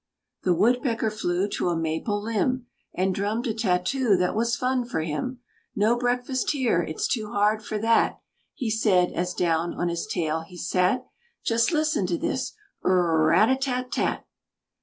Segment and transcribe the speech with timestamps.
[0.41, 2.65] The woodpecker flew to a maple limb,
[2.95, 5.41] And drummed a tattoo that was fun for him.
[5.75, 6.81] "No breakfast here!
[6.81, 8.19] It's too hard for that,"
[8.55, 11.05] He said, as down on his tail he sat.
[11.45, 12.53] Just listen to this:
[12.83, 14.25] rrrrr rat tat tat.